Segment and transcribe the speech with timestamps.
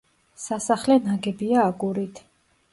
[0.45, 2.27] სასახლე ნაგებია აგურით.